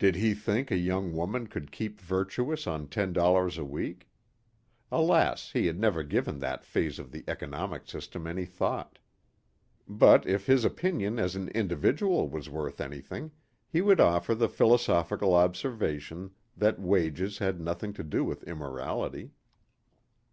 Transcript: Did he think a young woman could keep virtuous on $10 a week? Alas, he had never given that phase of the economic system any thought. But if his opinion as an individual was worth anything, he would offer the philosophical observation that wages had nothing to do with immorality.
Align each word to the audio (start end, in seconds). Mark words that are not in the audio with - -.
Did 0.00 0.16
he 0.16 0.34
think 0.34 0.72
a 0.72 0.76
young 0.76 1.12
woman 1.14 1.46
could 1.46 1.70
keep 1.70 2.00
virtuous 2.00 2.66
on 2.66 2.88
$10 2.88 3.56
a 3.58 3.64
week? 3.64 4.08
Alas, 4.90 5.52
he 5.52 5.66
had 5.68 5.78
never 5.78 6.02
given 6.02 6.40
that 6.40 6.64
phase 6.64 6.98
of 6.98 7.12
the 7.12 7.22
economic 7.28 7.86
system 7.86 8.26
any 8.26 8.46
thought. 8.46 8.98
But 9.86 10.26
if 10.26 10.46
his 10.46 10.64
opinion 10.64 11.20
as 11.20 11.36
an 11.36 11.50
individual 11.50 12.28
was 12.28 12.48
worth 12.50 12.80
anything, 12.80 13.30
he 13.68 13.80
would 13.80 14.00
offer 14.00 14.34
the 14.34 14.48
philosophical 14.48 15.34
observation 15.34 16.32
that 16.56 16.80
wages 16.80 17.38
had 17.38 17.60
nothing 17.60 17.92
to 17.92 18.02
do 18.02 18.24
with 18.24 18.42
immorality. 18.48 19.30